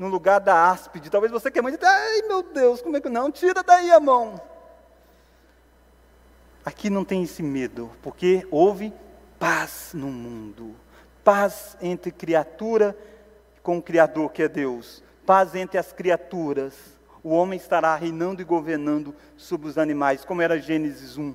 [0.00, 1.10] no lugar da áspide.
[1.10, 3.30] Talvez você que é mãe, ai meu Deus, como é que não?
[3.30, 4.40] Tira daí a mão.
[6.64, 8.94] Aqui não tem esse medo, porque houve
[9.38, 10.74] paz no mundo.
[11.22, 12.96] Paz entre criatura
[13.62, 15.02] com o Criador que é Deus.
[15.26, 16.74] Paz entre as criaturas.
[17.22, 21.34] O homem estará reinando e governando sobre os animais, como era Gênesis 1.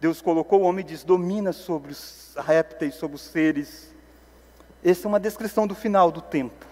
[0.00, 3.92] Deus colocou o homem e diz: domina sobre os répteis, sobre os seres.
[4.84, 6.67] Essa é uma descrição do final do tempo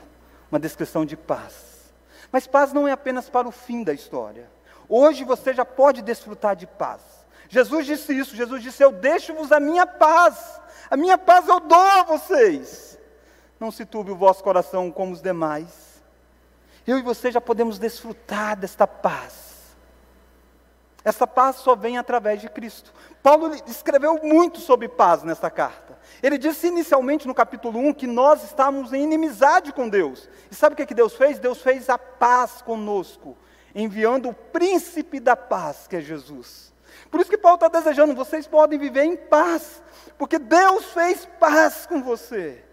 [0.56, 1.92] uma descrição de paz.
[2.32, 4.50] Mas paz não é apenas para o fim da história.
[4.88, 7.02] Hoje você já pode desfrutar de paz.
[7.48, 11.78] Jesus disse isso, Jesus disse: Eu deixo-vos a minha paz, a minha paz eu dou
[11.78, 12.98] a vocês.
[13.60, 16.02] Não se turbe o vosso coração como os demais.
[16.86, 19.45] Eu e você já podemos desfrutar desta paz.
[21.06, 22.92] Essa paz só vem através de Cristo.
[23.22, 25.96] Paulo escreveu muito sobre paz nesta carta.
[26.20, 30.28] Ele disse inicialmente no capítulo 1 que nós estávamos em inimizade com Deus.
[30.50, 31.38] E sabe o que, que Deus fez?
[31.38, 33.36] Deus fez a paz conosco,
[33.72, 36.74] enviando o príncipe da paz, que é Jesus.
[37.08, 39.80] Por isso que Paulo está desejando, vocês podem viver em paz,
[40.18, 42.64] porque Deus fez paz com você.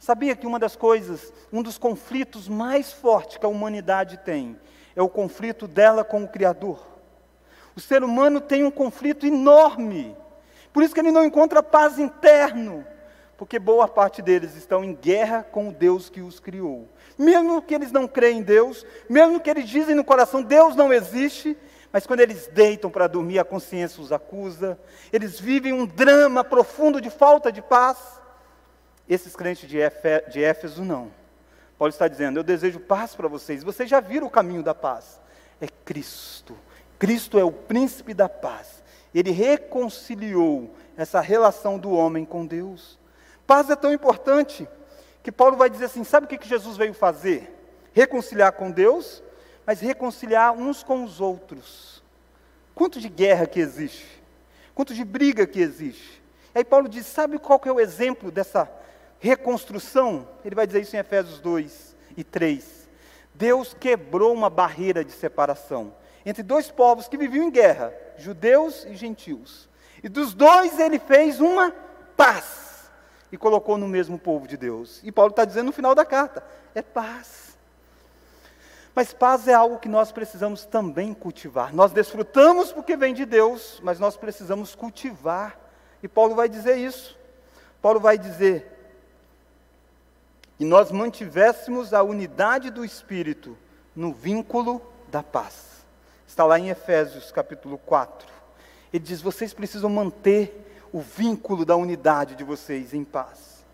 [0.00, 4.58] Sabia que uma das coisas, um dos conflitos mais fortes que a humanidade tem,
[4.96, 6.97] é o conflito dela com o Criador?
[7.78, 10.16] O ser humano tem um conflito enorme.
[10.72, 12.84] Por isso que ele não encontra paz interno,
[13.36, 16.88] porque boa parte deles estão em guerra com o Deus que os criou.
[17.16, 20.92] Mesmo que eles não creem em Deus, mesmo que eles dizem no coração Deus não
[20.92, 21.56] existe,
[21.92, 24.76] mas quando eles deitam para dormir, a consciência os acusa,
[25.12, 27.96] eles vivem um drama profundo de falta de paz.
[29.08, 29.78] Esses crentes de,
[30.32, 31.12] de Éfeso não.
[31.78, 33.62] Paulo está dizendo: Eu desejo paz para vocês.
[33.62, 35.20] Vocês já viram o caminho da paz.
[35.60, 36.56] É Cristo.
[36.98, 38.82] Cristo é o príncipe da paz.
[39.14, 42.98] Ele reconciliou essa relação do homem com Deus.
[43.46, 44.68] Paz é tão importante
[45.22, 47.54] que Paulo vai dizer assim: sabe o que Jesus veio fazer?
[47.92, 49.22] Reconciliar com Deus,
[49.64, 52.02] mas reconciliar uns com os outros.
[52.74, 54.22] Quanto de guerra que existe?
[54.74, 56.22] Quanto de briga que existe?
[56.54, 58.70] Aí Paulo diz: sabe qual que é o exemplo dessa
[59.20, 60.28] reconstrução?
[60.44, 62.88] Ele vai dizer isso em Efésios 2 e 3.
[63.34, 65.92] Deus quebrou uma barreira de separação
[66.24, 69.68] entre dois povos que viviam em guerra, judeus e gentios.
[70.02, 71.72] E dos dois ele fez uma
[72.16, 72.90] paz
[73.30, 75.00] e colocou no mesmo povo de Deus.
[75.02, 77.56] E Paulo está dizendo no final da carta: é paz.
[78.94, 81.72] Mas paz é algo que nós precisamos também cultivar.
[81.72, 85.58] Nós desfrutamos porque vem de Deus, mas nós precisamos cultivar.
[86.02, 87.16] E Paulo vai dizer isso.
[87.80, 88.78] Paulo vai dizer:
[90.58, 93.56] e nós mantivéssemos a unidade do Espírito
[93.94, 95.67] no vínculo da paz.
[96.38, 98.28] Está lá em Efésios capítulo 4.
[98.92, 103.66] Ele diz: vocês precisam manter o vínculo da unidade de vocês em paz.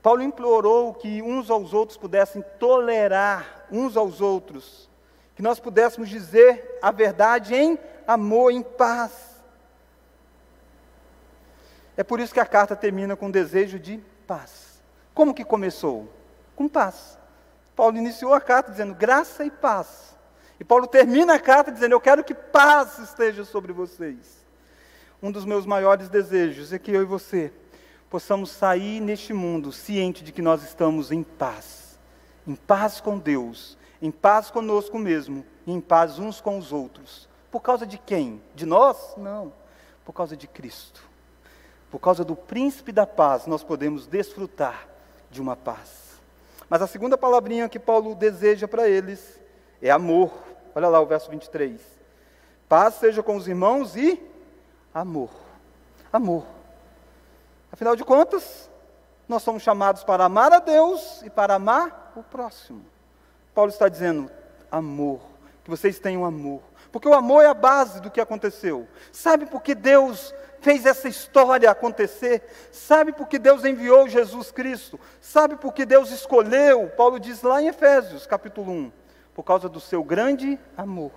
[0.00, 4.88] Paulo implorou que uns aos outros pudessem tolerar uns aos outros,
[5.34, 9.42] que nós pudéssemos dizer a verdade em amor, em paz.
[11.96, 14.80] É por isso que a carta termina com desejo de paz.
[15.12, 16.08] Como que começou?
[16.54, 17.18] Com paz.
[17.74, 20.16] Paulo iniciou a carta dizendo graça e paz
[20.60, 24.38] e Paulo termina a carta dizendo: Eu quero que paz esteja sobre vocês.
[25.22, 27.52] Um dos meus maiores desejos é que eu e você
[28.08, 31.98] possamos sair neste mundo ciente de que nós estamos em paz.
[32.46, 37.28] Em paz com Deus, em paz conosco mesmo, e em paz uns com os outros.
[37.50, 38.40] Por causa de quem?
[38.54, 39.14] De nós?
[39.16, 39.52] Não.
[40.04, 41.02] Por causa de Cristo.
[41.90, 44.86] Por causa do príncipe da paz, nós podemos desfrutar
[45.30, 46.20] de uma paz.
[46.68, 49.40] Mas a segunda palavrinha que Paulo deseja para eles
[49.80, 50.47] é amor.
[50.78, 51.80] Olha lá o verso 23.
[52.68, 54.22] Paz seja com os irmãos e
[54.94, 55.28] amor.
[56.12, 56.44] Amor.
[57.72, 58.70] Afinal de contas,
[59.28, 62.86] nós somos chamados para amar a Deus e para amar o próximo.
[63.52, 64.30] Paulo está dizendo
[64.70, 65.18] amor,
[65.64, 66.62] que vocês tenham amor.
[66.92, 68.86] Porque o amor é a base do que aconteceu.
[69.10, 72.40] Sabe por que Deus fez essa história acontecer?
[72.70, 75.00] Sabe por que Deus enviou Jesus Cristo?
[75.20, 76.88] Sabe por que Deus escolheu?
[76.96, 78.97] Paulo diz lá em Efésios, capítulo 1
[79.38, 81.12] por causa do seu grande amor.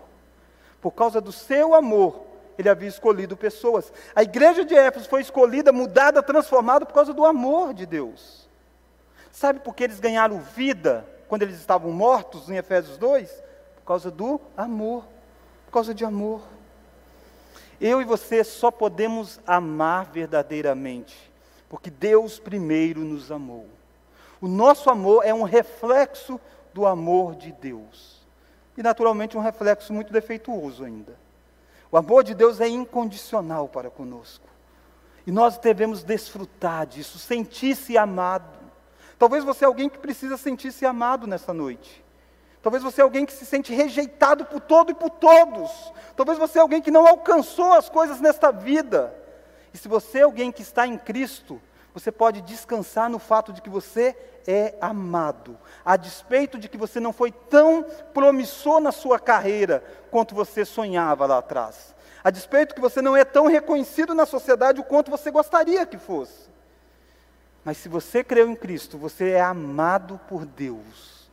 [0.79, 2.23] Por causa do seu amor,
[2.55, 3.91] ele havia escolhido pessoas.
[4.15, 8.47] A igreja de Éfeso foi escolhida, mudada, transformada por causa do amor de Deus.
[9.31, 13.27] Sabe por que eles ganharam vida quando eles estavam mortos em Efésios 2?
[13.77, 15.03] Por causa do amor.
[15.65, 16.43] Por causa de amor.
[17.81, 21.17] Eu e você só podemos amar verdadeiramente,
[21.67, 23.65] porque Deus primeiro nos amou.
[24.39, 26.39] O nosso amor é um reflexo
[26.73, 28.21] do amor de Deus.
[28.77, 31.15] E, naturalmente, um reflexo muito defeituoso ainda.
[31.91, 34.47] O amor de Deus é incondicional para conosco.
[35.27, 38.59] E nós devemos desfrutar disso, sentir-se amado.
[39.19, 42.03] Talvez você é alguém que precisa sentir-se amado nessa noite.
[42.61, 45.91] Talvez você é alguém que se sente rejeitado por todo e por todos.
[46.15, 49.13] Talvez você é alguém que não alcançou as coisas nesta vida.
[49.73, 51.61] E se você é alguém que está em Cristo,
[51.93, 54.15] você pode descansar no fato de que você
[54.47, 60.33] é amado, a despeito de que você não foi tão promissor na sua carreira quanto
[60.33, 64.79] você sonhava lá atrás, a despeito de que você não é tão reconhecido na sociedade
[64.79, 66.49] o quanto você gostaria que fosse.
[67.63, 71.29] Mas se você creu em Cristo, você é amado por Deus,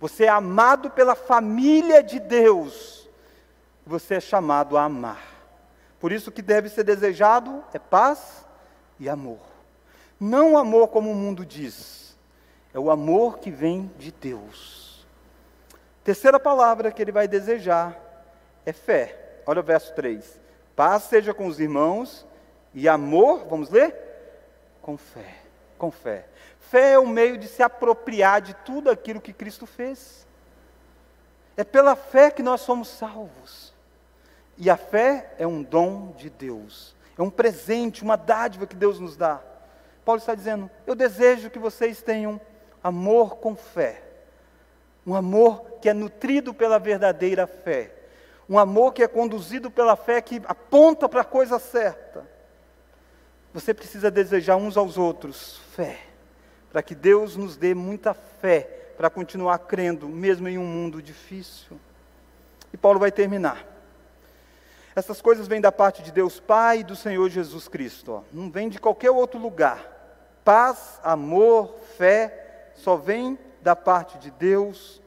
[0.00, 3.08] você é amado pela família de Deus,
[3.86, 5.34] você é chamado a amar.
[5.98, 8.46] Por isso, o que deve ser desejado é paz
[9.00, 9.53] e amor.
[10.18, 12.16] Não o amor como o mundo diz,
[12.72, 15.06] é o amor que vem de Deus.
[16.02, 17.98] Terceira palavra que ele vai desejar
[18.66, 19.40] é fé.
[19.46, 20.40] Olha o verso 3.
[20.76, 22.26] Paz seja com os irmãos
[22.74, 23.94] e amor, vamos ler?
[24.82, 25.36] Com fé.
[25.78, 26.26] Com fé.
[26.58, 30.26] Fé é o meio de se apropriar de tudo aquilo que Cristo fez.
[31.56, 33.72] É pela fé que nós somos salvos.
[34.58, 36.96] E a fé é um dom de Deus.
[37.16, 39.40] É um presente, uma dádiva que Deus nos dá.
[40.04, 42.40] Paulo está dizendo: Eu desejo que vocês tenham
[42.82, 44.02] amor com fé,
[45.06, 47.92] um amor que é nutrido pela verdadeira fé,
[48.48, 52.28] um amor que é conduzido pela fé que aponta para a coisa certa.
[53.52, 55.98] Você precisa desejar uns aos outros fé,
[56.70, 61.78] para que Deus nos dê muita fé para continuar crendo, mesmo em um mundo difícil.
[62.72, 63.64] E Paulo vai terminar.
[64.96, 68.12] Essas coisas vêm da parte de Deus Pai e do Senhor Jesus Cristo.
[68.12, 68.22] Ó.
[68.32, 69.93] Não vem de qualquer outro lugar.
[70.44, 75.00] Paz, amor, fé, só vem da parte de Deus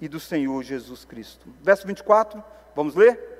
[0.00, 1.46] e do Senhor Jesus Cristo.
[1.62, 2.42] Verso 24,
[2.74, 3.30] vamos ler?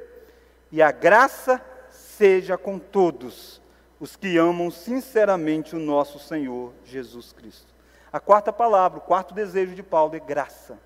[0.71, 3.61] E a graça seja com todos
[3.99, 7.75] os que amam sinceramente o nosso Senhor Jesus Cristo.
[8.13, 10.79] A quarta palavra, o quarto desejo de Paulo é graça.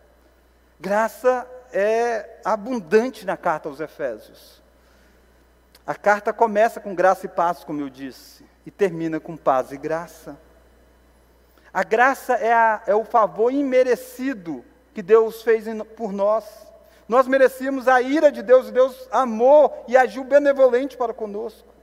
[0.81, 4.62] Graça é abundante na carta aos Efésios.
[5.87, 9.77] A carta começa com graça e paz, como eu disse, e termina com paz e
[9.77, 10.39] graça.
[11.75, 14.64] A graça é, a, é o favor imerecido
[14.95, 15.64] que Deus fez
[15.97, 16.45] por nós.
[17.09, 21.75] Nós merecíamos a ira de Deus, e Deus amou e agiu benevolente para conosco.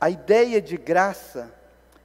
[0.00, 1.48] A ideia de graça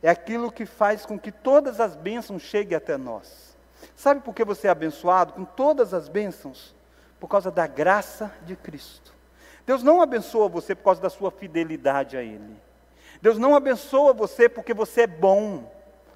[0.04, 3.58] é aquilo que faz com que todas as bênçãos cheguem até nós.
[3.96, 6.76] Sabe por que você é abençoado com todas as bênçãos?
[7.20, 9.16] Por causa da graça de Cristo.
[9.66, 12.67] Deus não abençoa você por causa da sua fidelidade a Ele.
[13.22, 15.72] Deus não abençoa você porque você é bom.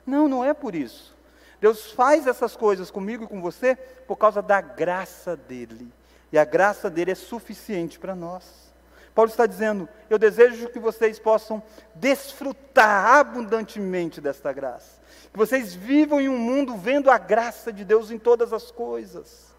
[0.05, 1.17] Não, não é por isso.
[1.59, 5.91] Deus faz essas coisas comigo e com você por causa da graça dEle.
[6.31, 8.71] E a graça dEle é suficiente para nós.
[9.13, 11.61] Paulo está dizendo: Eu desejo que vocês possam
[11.93, 14.99] desfrutar abundantemente desta graça.
[15.31, 19.53] Que vocês vivam em um mundo vendo a graça de Deus em todas as coisas.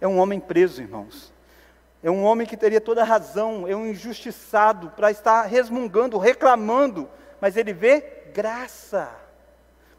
[0.00, 1.32] É um homem preso, irmãos.
[2.02, 7.08] É um homem que teria toda a razão, é um injustiçado para estar resmungando, reclamando,
[7.40, 8.00] mas ele vê
[8.32, 9.10] graça.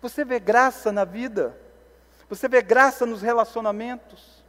[0.02, 1.58] Você vê graça na vida?
[2.30, 4.43] Você vê graça nos relacionamentos?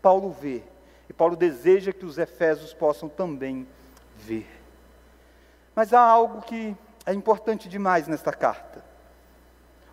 [0.00, 0.62] Paulo vê.
[1.08, 3.66] E Paulo deseja que os efésios possam também
[4.16, 4.48] ver.
[5.74, 8.82] Mas há algo que é importante demais nesta carta.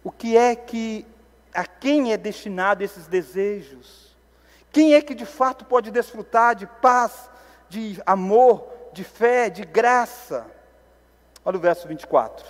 [0.03, 1.05] O que é que
[1.53, 4.10] a quem é destinado esses desejos?
[4.71, 7.29] Quem é que de fato pode desfrutar de paz,
[7.67, 10.45] de amor, de fé, de graça?
[11.43, 12.45] Olha o verso 24.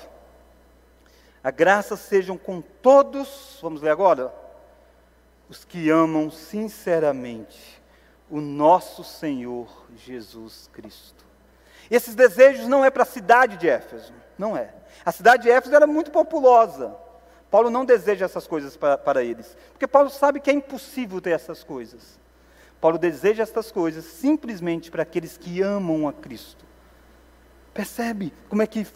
[1.43, 4.33] A graça sejam com todos, vamos ler agora,
[5.49, 7.81] os que amam sinceramente
[8.29, 11.25] o nosso Senhor Jesus Cristo.
[11.89, 14.73] Esses desejos não é para a cidade de Éfeso, não é.
[15.03, 16.95] A cidade de Éfeso era muito populosa.
[17.51, 21.31] Paulo não deseja essas coisas para, para eles, porque Paulo sabe que é impossível ter
[21.31, 22.17] essas coisas.
[22.79, 26.65] Paulo deseja estas coisas simplesmente para aqueles que amam a Cristo.
[27.73, 28.87] Percebe como é que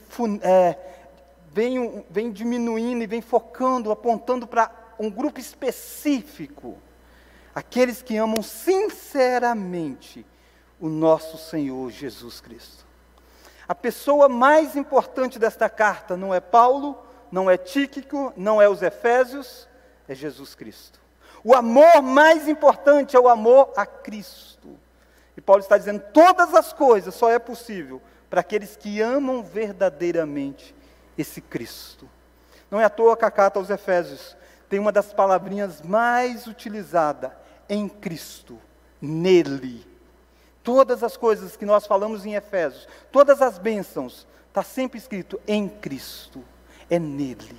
[0.41, 0.77] é,
[1.51, 6.77] vem, vem diminuindo e vem focando, apontando para um grupo específico.
[7.53, 10.25] Aqueles que amam sinceramente
[10.79, 12.85] o nosso Senhor Jesus Cristo.
[13.67, 16.97] A pessoa mais importante desta carta não é Paulo,
[17.32, 19.67] não é Tíquico, não é os Efésios,
[20.07, 20.99] é Jesus Cristo.
[21.43, 24.69] O amor mais importante é o amor a Cristo.
[25.38, 30.76] E Paulo está dizendo: todas as coisas só é possível para aqueles que amam verdadeiramente
[31.17, 32.09] esse Cristo.
[32.69, 34.36] Não é à toa que a carta aos Efésios
[34.67, 37.32] tem uma das palavrinhas mais utilizadas
[37.69, 38.59] em Cristo,
[38.99, 39.86] nele.
[40.63, 45.69] Todas as coisas que nós falamos em Efésios, todas as bênçãos, está sempre escrito em
[45.69, 46.43] Cristo
[46.89, 47.57] é nele.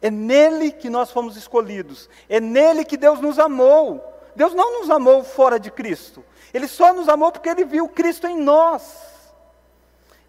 [0.00, 2.08] É nele que nós fomos escolhidos.
[2.28, 4.04] É nele que Deus nos amou.
[4.36, 6.24] Deus não nos amou fora de Cristo.
[6.54, 9.08] Ele só nos amou porque ele viu Cristo em nós.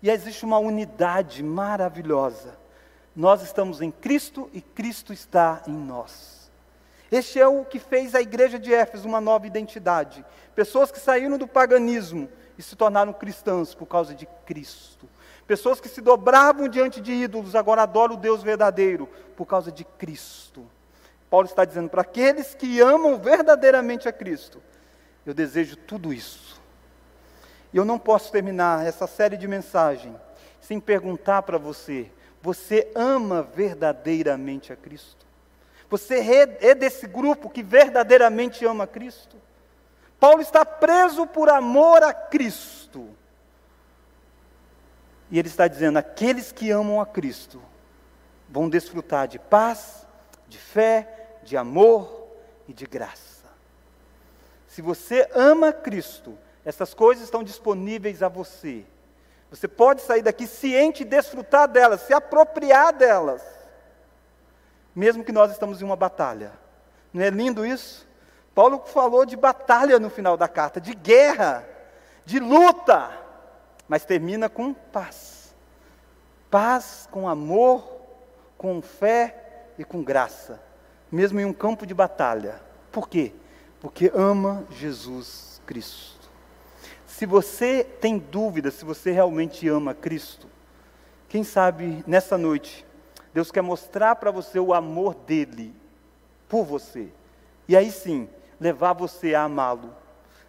[0.01, 2.57] E existe uma unidade maravilhosa.
[3.15, 6.39] Nós estamos em Cristo e Cristo está em nós.
[7.11, 10.23] Este é o que fez a igreja de Éfeso uma nova identidade.
[10.55, 15.09] Pessoas que saíram do paganismo e se tornaram cristãs por causa de Cristo.
[15.49, 19.83] Pessoas que se dobravam diante de ídolos, agora adoram o Deus verdadeiro por causa de
[19.83, 20.63] Cristo.
[21.27, 24.61] Paulo está dizendo para aqueles que amam verdadeiramente a Cristo,
[25.25, 26.61] eu desejo tudo isso.
[27.73, 30.15] E eu não posso terminar essa série de mensagens
[30.61, 32.11] sem perguntar para você:
[32.43, 35.25] você ama verdadeiramente a Cristo?
[35.89, 36.19] Você
[36.61, 39.35] é desse grupo que verdadeiramente ama Cristo?
[40.19, 43.17] Paulo está preso por amor a Cristo.
[45.31, 47.61] E ele está dizendo: aqueles que amam a Cristo
[48.49, 50.07] vão desfrutar de paz,
[50.47, 52.27] de fé, de amor
[52.67, 53.47] e de graça.
[54.67, 58.85] Se você ama Cristo, essas coisas estão disponíveis a você.
[59.49, 63.41] Você pode sair daqui ciente e desfrutar delas, se apropriar delas,
[64.95, 66.51] mesmo que nós estamos em uma batalha.
[67.11, 68.07] Não é lindo isso?
[68.53, 71.67] Paulo falou de batalha no final da carta, de guerra,
[72.25, 73.09] de luta,
[73.89, 75.53] mas termina com paz.
[76.49, 77.99] Paz com amor,
[78.57, 80.61] com fé e com graça,
[81.11, 82.61] mesmo em um campo de batalha.
[82.91, 83.33] Por quê?
[83.81, 86.29] Porque ama Jesus Cristo.
[87.05, 90.47] Se você tem dúvida se você realmente ama Cristo,
[91.27, 92.85] quem sabe nessa noite
[93.33, 95.73] Deus quer mostrar para você o amor dele
[96.47, 97.09] por você.
[97.67, 98.27] E aí sim,
[98.59, 99.95] levar você a amá-lo.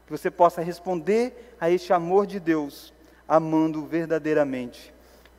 [0.06, 2.92] Que você possa responder a este amor de Deus,
[3.30, 4.92] amando verdadeiramente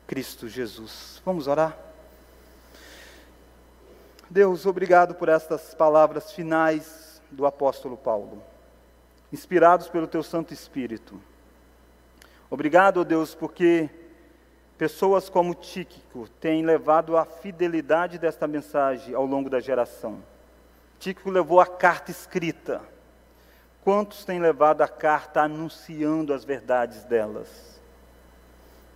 [0.06, 1.20] Cristo Jesus.
[1.26, 1.76] Vamos orar?
[4.30, 8.42] Deus, obrigado por estas palavras finais do apóstolo Paulo,
[9.30, 11.20] inspirados pelo teu Santo Espírito.
[12.48, 13.90] Obrigado, Deus, porque
[14.78, 20.24] pessoas como Tíquico têm levado a fidelidade desta mensagem ao longo da geração.
[20.98, 22.80] Tíquico levou a carta escrita.
[23.84, 27.81] Quantos têm levado a carta anunciando as verdades delas?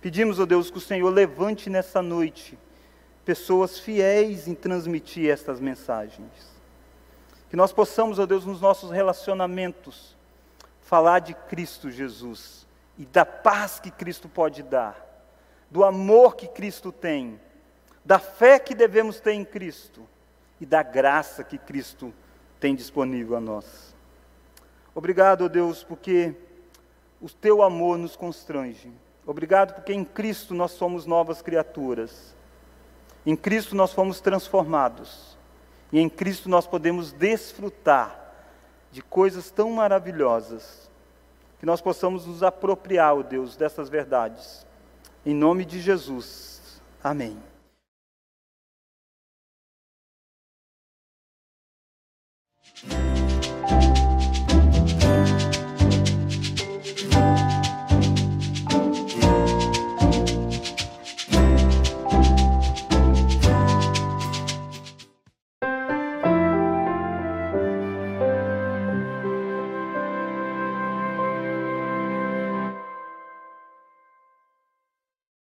[0.01, 2.57] Pedimos, ó Deus, que o Senhor levante nessa noite
[3.25, 6.55] pessoas fiéis em transmitir estas mensagens.
[7.49, 10.15] Que nós possamos, ó Deus, nos nossos relacionamentos,
[10.81, 12.65] falar de Cristo Jesus
[12.97, 15.05] e da paz que Cristo pode dar,
[15.69, 17.39] do amor que Cristo tem,
[18.05, 20.07] da fé que devemos ter em Cristo
[20.61, 22.13] e da graça que Cristo
[22.59, 23.93] tem disponível a nós.
[24.95, 26.33] Obrigado, ó Deus, porque
[27.21, 28.91] o teu amor nos constrange.
[29.27, 32.33] Obrigado porque em Cristo nós somos novas criaturas.
[33.25, 35.37] Em Cristo nós fomos transformados.
[35.91, 38.17] E em Cristo nós podemos desfrutar
[38.89, 40.89] de coisas tão maravilhosas.
[41.59, 44.65] Que nós possamos nos apropriar, ó Deus, dessas verdades.
[45.25, 46.81] Em nome de Jesus.
[47.03, 47.37] Amém.